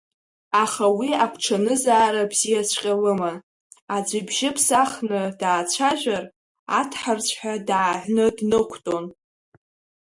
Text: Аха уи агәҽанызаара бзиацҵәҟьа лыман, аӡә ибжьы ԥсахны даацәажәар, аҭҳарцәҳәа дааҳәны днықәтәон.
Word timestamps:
Аха 0.63 0.85
уи 0.97 1.09
агәҽанызаара 1.23 2.29
бзиацҵәҟьа 2.31 2.93
лыман, 3.01 3.37
аӡә 3.95 4.13
ибжьы 4.19 4.49
ԥсахны 4.55 5.21
даацәажәар, 5.39 6.23
аҭҳарцәҳәа 6.79 7.53
дааҳәны 7.67 8.25
днықәтәон. 8.37 9.05